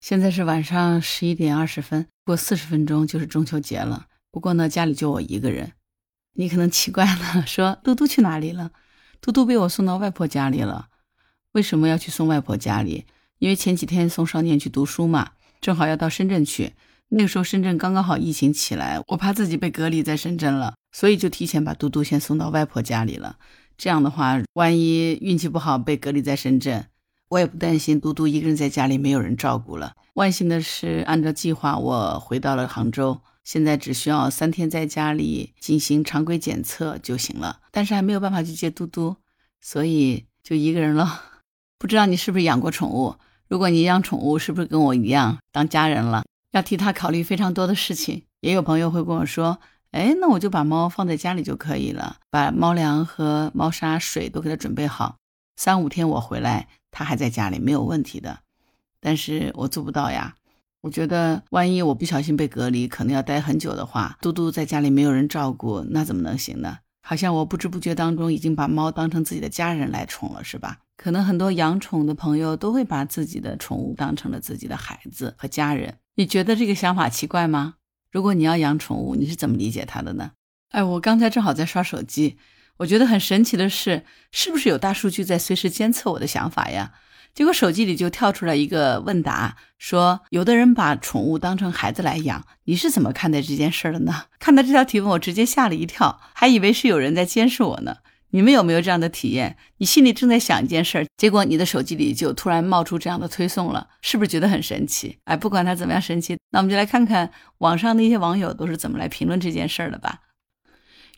[0.00, 4.06] 现在是晚上十一点二十分，过四十分钟就是中秋节了。
[4.30, 5.72] 不过呢，家里就我一个人。
[6.34, 8.70] 你可能奇怪了， 说嘟嘟去哪里了？
[9.20, 10.88] 嘟嘟被我送到外婆家里了。
[11.52, 13.04] 为什么要去送外婆家里？
[13.38, 16.72] 因为前几天送少年去读书嘛，正好要到深圳去。
[17.08, 23.36] 那个时候深圳刚刚好疫情起来，我怕自己被隔离在深圳了，所以就提前把嘟嘟先送到外婆家里了。
[23.76, 26.86] 这样的话，万一运气不好被隔离在深圳，
[27.30, 29.94] 我也不担心嘟嘟一个人在家里没有人照顾了。
[30.14, 37.60] 万幸的是，按照计划我回到了杭州，现在只需要三天在家里进行常规检测就行了。
[37.70, 39.14] 但是还没有办法去接嘟嘟，
[39.60, 41.22] 所以就一个人了。
[41.78, 43.14] 不知道你是不是养过宠物？
[43.46, 46.24] 如果你养宠物，是不是跟我一样当家人了？
[46.50, 48.24] 要替他考虑非常多的事情。
[48.40, 49.60] 也有朋友会跟我说
[49.92, 55.16] ：“哎，那我就把猫放在家里就可以了，把猫粮和猫砂、水都给它准备好，
[55.60, 58.38] 三五天我回来，它还在家里没有问题的。”
[58.98, 60.34] 但是我做不到呀。
[60.80, 66.78] 我觉得，万一我不小心被隔离，可能要待很久的话，嘟嘟在家里没有人照顾，那怎么能行呢？
[67.02, 70.78] 好像我不知不觉当中已经把猫当成自己的家人来宠了，是吧？
[70.96, 75.98] 可能很多养宠的朋友都会把自己的宠物当成了自己的孩子和家人。
[76.14, 77.74] 你觉得这个想法奇怪吗？
[78.10, 80.30] 如果你要养宠物，你是怎么理解它的呢？
[80.70, 82.38] 哎，我刚才正好在刷手机，
[82.80, 86.92] 我觉得很神奇的是，是不是有大数据在随时监测我的想法呀？
[87.34, 94.24] 结果手机里就跳出来一个问答，说有的人把宠物当成孩子来养，你是怎么看待这件事的呢？
[94.38, 97.96] 看到这条提问，我直接吓了一跳，还以为是有人在监视我呢。
[98.30, 99.58] 你们有没有这样的体验？
[99.76, 105.18] 你心里正在想一件事儿，结果你的手机里就突然冒出这样的推送了，是不是觉得很神奇？
[105.24, 110.20] 哎，不管它怎么样神奇，那我们就来看看网上那些网友都是怎么来评论这件事儿的吧。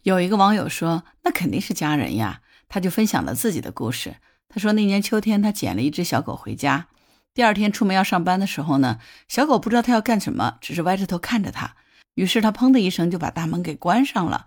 [0.02, 4.16] 有一个网友说：“那肯定是家人呀。”他就分享了自己的故事。
[4.48, 6.88] 他说：“那年秋天，他捡了一只小狗回家，
[7.32, 11.76] 第二天出门要上班的时候呢，小狗不知道它要干什么，只是歪着头看着他，
[12.14, 14.46] 于是他砰的一声就把大门给关上了。”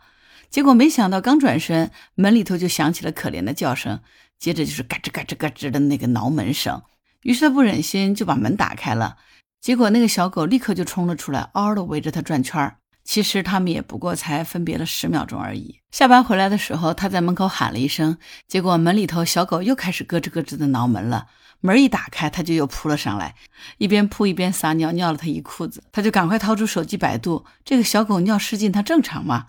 [0.50, 4.02] 结果没想到，刚转身，门里头就响起了可怜的叫声，
[4.38, 6.82] 接着就是嘎吱嘎吱嘎吱的那个挠门声。
[7.22, 9.18] 于是他不忍心，就把门打开了。
[9.60, 12.78] 结果那个小狗立刻就冲了出来，嗷嗷的围着他转圈儿。
[13.06, 15.80] 其实他们也不过才分别了十秒钟而已。
[15.92, 18.18] 下班回来的时候，他在门口喊了一声，
[18.48, 21.28] 结果门里头小狗又开始咯吱咯吱的挠门了。
[21.62, 23.36] 门一打开，它就又扑了上来，
[23.78, 25.84] 一边扑一边撒尿，尿了他一裤子。
[25.92, 29.48] 他就赶快掏出手机百度，这个小狗尿失禁，它正常吗？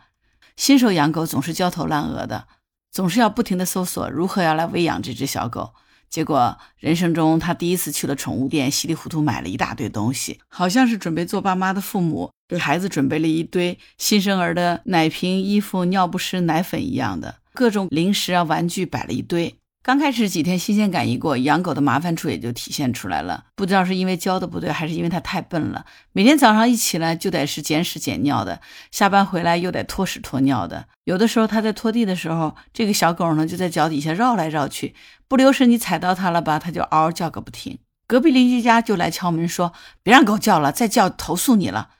[0.56, 2.46] 新手养狗总是焦头烂额的，
[2.90, 5.74] 总是要不停的搜索如何要来喂养这只小狗。
[6.08, 19.56] 结果人生中他第一次去了宠物店，稀里糊涂买了一大堆东西，好像是准备做爸妈的父母给孩子准备了一堆新生儿的奶瓶、衣服、尿不湿、奶粉一样的各种零食啊、玩具摆了一堆。
[19.82, 23.44] 刚开始几天新鲜感一过，养狗的麻烦处也就体现出来了。
[23.54, 25.86] 不知道是因为教的不对，还是因为它太笨了。
[26.12, 30.86] 每天早上一起来就得是捡屎捡尿的，下班回来又得拖屎拖尿的。
[31.04, 34.96] 有的时候它在拖地的时候，这个小狗呢就在脚底下绕来绕去，
[35.28, 37.78] 不留神你踩到它了吧，它就嗷嗷叫个不停。
[38.08, 41.90] 隔壁邻居家就来敲门说：“别让狗叫了，再叫投诉你了。”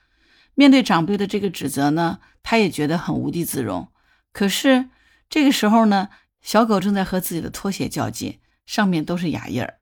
[0.59, 3.89] 面对长辈的这个指责呢，他也觉得很无地自容。
[4.33, 4.89] 可是
[5.29, 6.09] 这个时候呢？
[6.41, 9.75] 小狗正在和自己的拖鞋较劲，上面都是牙印儿。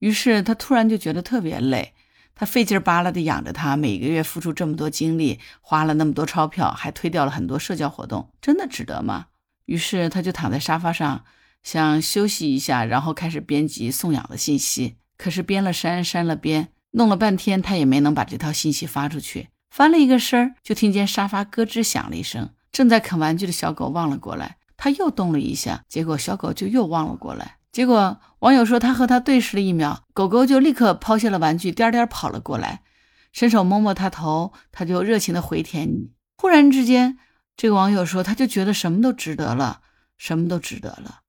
[0.00, 1.94] 于是他突然就觉得特别累，
[2.34, 9.26] 他费劲巴拉的养着它，每个月付出这么多精力，花了那么多钞票，还推掉了很多社交活动，真的值得吗？
[9.64, 11.24] 于是他就躺在沙发上，
[11.62, 14.96] 想休息一下，然后开始编辑送养的信息。
[15.16, 19.48] 可是编了删，删了编，弄了半天，他也没能把这套信息发出去。
[19.70, 24.56] 翻了一个身儿，就听见沙发咯吱响了一声，正在啃玩具的小狗望了过来。
[24.76, 27.56] 他又动了一下，结果小狗就又望了过来。
[27.72, 32.82] 结果网友说，他和他对视了一秒，狗狗就立刻抛下了玩具，颠颠跑了过来，
[33.32, 36.12] 伸手摸摸它头，它就热情的回舔你。
[36.36, 37.18] 忽然之间，
[37.56, 39.80] 这个网友说，他就觉得什么都值得了，
[40.16, 41.20] 什么都值得了。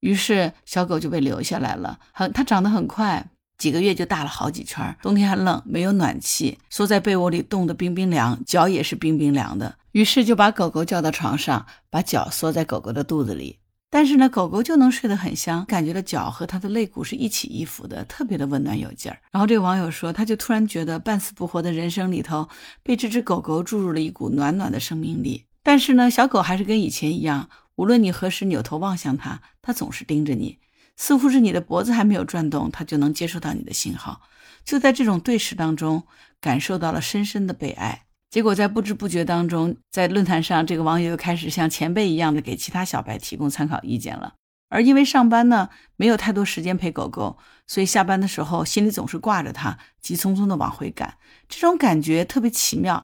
[0.00, 1.98] 于是小狗就被留下来了。
[2.12, 4.96] 很，它长得很快，几个月就大了好几圈。
[5.02, 9.76] 冬天还冷，没有暖气，缩在被窝里冻得冰冰凉，脚也是冰冰凉的。
[9.92, 13.58] 于是就把狗狗叫到床上，把脚缩在狗狗的肚子里。
[13.90, 19.18] 但是呢，狗狗就能睡得很香，感觉到脚和它的肋骨是一起一伏的，特别的温暖有劲儿。
[19.32, 22.46] 然后这个网友说，他就突然觉得半死不活的人生里头，
[22.82, 25.44] 被这只狗狗注入了一股暖暖的生命力。
[25.62, 30.58] 但是呢，小狗还是跟以前一样，无论你何时扭头望向它，它总是盯着你，
[30.98, 34.20] 似乎是你的脖子还没有转动，它就能接收到你的信号。
[34.64, 36.02] 就在这种对视当中，
[36.40, 38.02] 感受到了深深的被爱。
[38.28, 44.34] 结果在不知不觉当中，在论坛上，这个网友又开始像前辈一样的给其他小白提供参考意见了。
[44.68, 51.16] 而因为上班呢，没有太多时间陪狗狗，所以下班的时候心里总是挂着它，急匆匆的往回赶。
[51.48, 53.02] 这种感觉特别奇妙。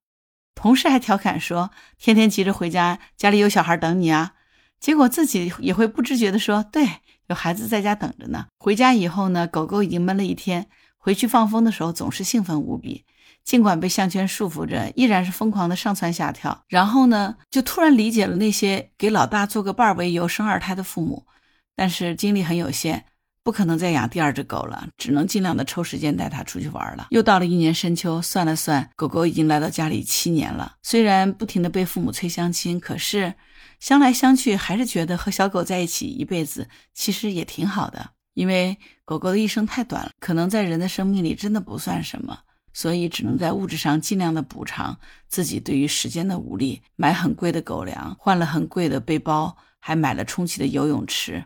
[0.54, 4.34] 同事还调侃说：“天天急着回家，家里有小孩等你啊。”
[4.78, 6.86] 结果自己也会不自觉的说：“对，
[7.28, 10.66] 有孩子在家等着呢。”回家以后呢，狗狗已经闷了一天，
[10.98, 13.04] 回去放风的时候总是兴奋无比。
[13.44, 16.64] 尽管被项圈束缚着，依然是疯狂的上蹿下跳。
[16.68, 21.26] 然后呢，就突然理解了那些给老大做个伴儿为由生二胎的父母。
[21.76, 23.04] 但是精力很有限，
[23.44, 27.08] 不可能再养第二只狗了，只能尽量的抽时间带它出去玩了。
[27.10, 30.76] 又到了一年深秋，算了算，狗狗已经来到家里七年了。
[30.82, 33.34] 虽然不停的被父母催相亲，可是
[33.78, 38.10] 相来相去，还是觉得和小狗在一起一辈子，其实也挺好的。
[38.32, 42.38] 因为狗狗的一生太短了，可能在人的生命里真的不算什么。
[42.72, 44.98] 所以只能在物质上尽量的补偿
[45.28, 51.44] 自己对于时间的无力，买很贵的狗粮，换了很贵的背包，还买了充气的游泳池，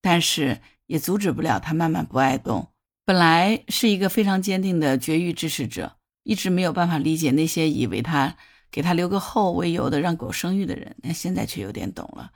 [0.00, 0.60] 但是
[0.90, 2.66] 也阻止不了他慢慢不爱动。
[3.04, 8.36] 本来是一个非常坚定的绝育支持者，一直没有办法理解那些以为他
[8.72, 12.32] 给他留个后为由的让狗生育的人，那现在却有点懂了。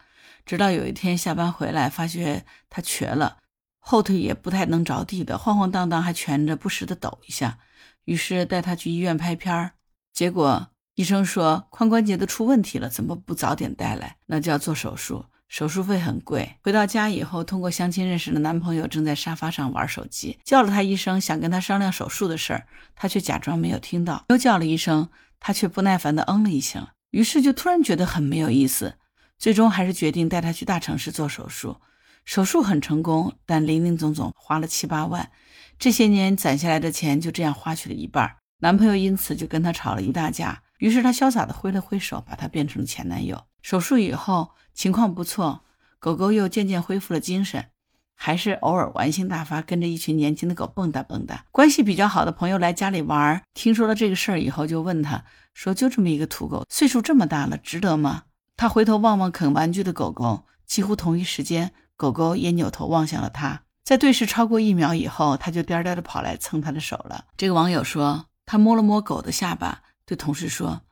[0.47, 3.39] 直到有一天下班回来，发觉他瘸了，
[3.81, 7.59] 后腿也不太能着地的，晃晃荡荡还蜷着，不时的抖一下。
[8.05, 9.73] 于是带他去医院拍片儿，
[10.13, 14.19] 结果医生说髋关节都出问题了，怎么不早点带来？
[14.27, 15.25] 那就要做手术，
[15.55, 16.57] 手术费很贵。
[16.65, 22.67] 回到家以后，通过相亲认识的男朋友正在沙发上玩手机，叫了他一声，想跟他商量手术的事儿，
[22.97, 24.25] 他却假装没有听到。
[24.31, 25.09] 又叫了一声，
[25.39, 26.89] 他却不耐烦地嗯了一声。
[27.13, 28.97] 于是就突然觉得很没有意思，
[29.39, 31.77] 最终还是决定带他去大城市做手术。
[32.25, 35.31] 手术很成功，但零零总总花了七八万。
[35.79, 40.65] 这些年攒下来的钱就这样花去了一半，男朋友因此就跟她吵了一大架。
[40.79, 43.41] 于是她潇洒的挥了挥手，把他变成了前男友。
[43.65, 45.65] 手术以后情况不错，
[45.99, 47.71] 狗狗又渐渐恢复了精神，
[48.15, 51.39] 还是偶尔玩性大发，跟着一群年轻的狗蹦跶蹦跶。
[51.51, 55.25] 关系比较好的朋友来家里玩，听说了这个事儿以后，就问他
[55.55, 58.25] 说：“就这么一个土狗，岁数这么大了，值得吗？”
[58.55, 63.63] 他回头望望啃玩具的狗狗，几乎同一时间，狗狗也扭头望向了他。
[63.83, 67.25] 在对视超过一秒以后，他就颠颠的跑来蹭他的手了。
[67.39, 70.83] 这个网友说，他摸了摸狗的下巴，对同事说：“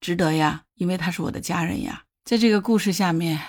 [0.00, 3.40] 值得呀，因为他是我的家人呀。”在这个故事下面，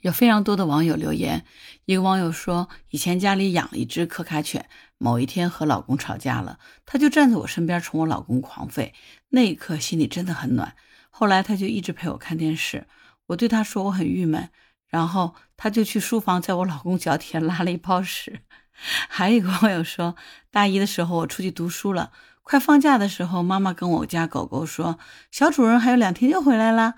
[0.00, 1.44] 有非常多的网友留言。
[1.84, 4.66] 一个网友说，以前家里养了一只可卡犬，
[4.96, 8.92] 某一天和老公吵架了，它就站在我身边冲我老公狂吠，
[9.28, 10.74] 那一刻心里真的很暖。
[11.10, 12.86] 后来他就一直陪我看电视，
[13.26, 14.48] 我对他说我很郁闷。
[14.88, 18.40] 然后他就去书房，在我老公脚底下拉了一泡屎。
[19.10, 20.16] 还有一个网友说，
[20.50, 22.10] 大一的时候我出去读书了，
[22.42, 24.98] 快放假的时候，妈妈跟我家狗狗说，
[25.30, 26.94] 小主人还有两天就回来了。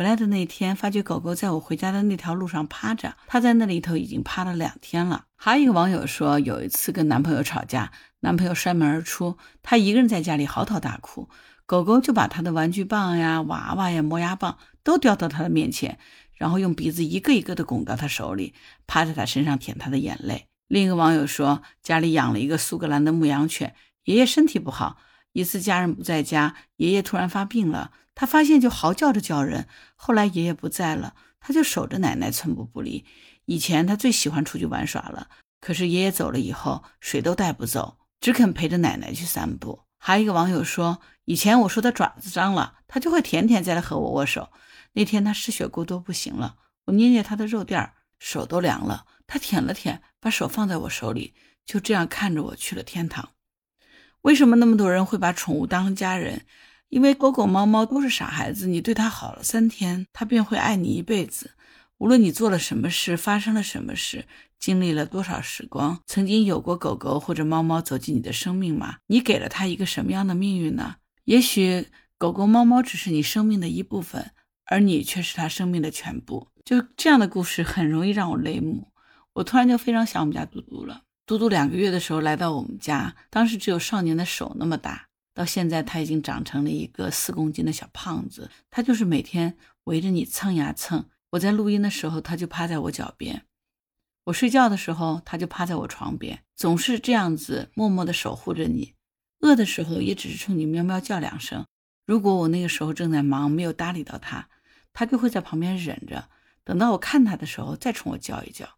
[0.00, 5.26] 回来的那天，发觉狗狗在我回家的那条路上趴着，它在那里头已经趴了两天了。
[5.36, 11.28] 还有一个网友说，有一次跟男朋友吵架，男朋友摔门而出，他一个人在家里嚎啕大哭，
[11.66, 15.98] 狗狗就把他的玩具棒呀、娃娃呀、磨牙棒都叼到他的面前。
[16.32, 18.54] 然后用鼻子一个一个的拱到他手里，
[18.86, 20.46] 趴在他身上舔他的眼泪。
[20.66, 23.74] 另一个网友说，家里养了一个苏格兰的牧羊犬，
[24.04, 24.96] 爷爷身体不好，
[25.32, 29.68] 一次家人不在家，爷爷突然发病了，他发现就嚎叫着叫人。
[29.94, 33.04] 后来爷爷不在了，他就守着奶奶寸步不离。
[33.44, 35.28] 以前他最喜欢出去玩耍了，
[35.60, 39.84] 可是爷爷走了以后，谁都带不走，只肯陪着奶奶去散步。
[39.98, 44.50] 还有一个网友说，以前我说他爪子脏了，他就会舔舔再来和我握手。
[44.94, 49.06] 那天他失血过多不行了，我捏捏他的肉垫儿，手都凉了。
[49.26, 53.30] 他舔了舔，把手放在我手里，就这样看着我去了天堂。
[54.22, 56.42] 为什么那么多人会把宠物当家人？
[56.88, 61.52] 因为狗狗、猫猫都是傻孩子，你对它好了三天，它便会爱你一辈子。
[61.98, 64.26] 无论你做了什么事，发生了什么事，
[64.58, 68.96] 经历了多少时光，曾经有过狗狗或者猫猫走进你的生命吗？
[69.06, 70.96] 你给了它一个什么样的命运呢？
[71.24, 71.86] 也许
[72.18, 74.30] 狗狗、猫猫只是你生命的一部分。
[74.72, 78.92] 而你却是它生命的全部，就这样的故事很容易让我泪目。
[79.32, 81.02] 我突然就非常想我们家嘟嘟了。
[81.30, 88.50] 嘟嘟两个月的时候来到我们家，当时只有少年的手那么大，到现在他已经长成了一个四公斤的小胖子。
[88.68, 91.08] 他就是每天围着你蹭呀蹭。
[91.30, 93.42] 我在录音的时候，他就趴在我脚边；
[94.24, 98.94] 我睡觉的时候，他就趴在我床边，总是这样子默默地守护着你。
[99.38, 101.64] 饿的时候，也只是冲你喵喵叫两声。
[102.04, 104.48] 如果我那个时候正在忙，没有搭理到他。
[104.92, 106.28] 他就会在旁边忍着，
[106.64, 108.68] 等到我看他的时候再冲我叫一叫，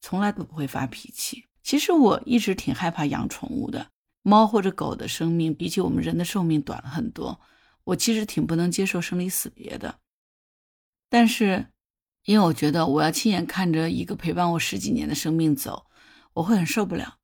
[0.00, 1.44] 从来都不会发脾气。
[1.68, 3.88] 其实我一直挺害怕养宠物的，
[4.22, 7.38] 猫或者狗的生命比起我们人的寿命短了很多，
[7.84, 9.98] 我其实挺不能接受生离死别的。
[11.10, 11.66] 但是，
[12.24, 15.84] 因为我觉得我要亲眼看着一个陪伴我十几年的生命走，
[16.32, 17.18] 我会很受不了。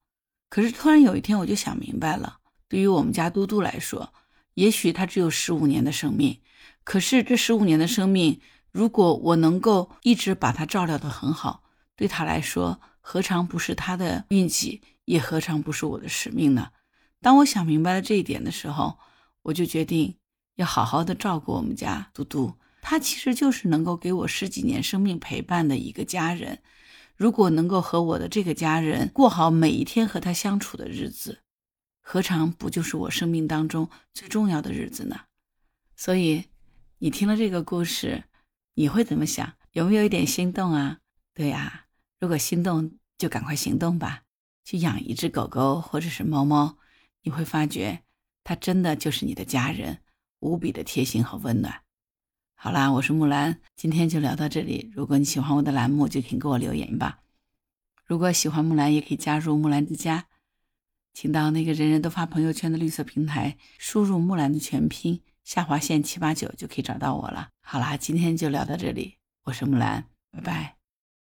[0.51, 4.13] 可是突然有一天，我就想明白了，对于我们家嘟嘟来说，
[4.53, 6.43] 也许他只有十五年的生命，
[6.85, 11.63] 可是这十五年的生命，如果我能够一直把他照料得很好，
[11.97, 16.71] 对他来说，何尝不是他的运气，也何尝不是我的使命呢？
[17.21, 18.99] 当我想明白了这一点的时候，
[19.43, 20.17] 我就决定
[20.55, 22.55] 要好好的照顾我们家嘟嘟。
[22.81, 26.63] 他其实就是能够给我十几年生命陪伴的一个家人。
[27.15, 31.43] 如果能够和我的这个家人过好每一天和他相处的日子，
[32.01, 35.21] 何尝不就是我生命当中最重要的日子呢？
[35.95, 36.45] 所以，
[36.99, 38.25] 你听了这个故事，
[38.75, 39.53] 你会怎么想？
[39.73, 41.01] 有没有一点心动啊？
[41.35, 41.84] 对呀，
[42.25, 44.23] 如果心动，就赶快行动吧，
[44.65, 46.79] 去养一只狗狗或者是猫猫，
[47.23, 48.03] 你会发觉
[48.43, 49.99] 它真的就是你的家人，
[50.41, 51.83] 无比的贴心和温暖。
[52.55, 54.91] 好啦，我是木兰，今天就聊到这里。
[54.95, 57.19] 如果你喜欢我的栏目，就请给我留言吧。
[58.07, 60.25] 如果喜欢木兰，也可以加入木兰之家，
[61.13, 67.51] 请到那个人人都发朋友圈的绿色平台，输入木兰的全拼下划线七八九就可以找到我了。
[67.61, 70.84] 好啦，今天就聊到这里，我是木兰，拜拜。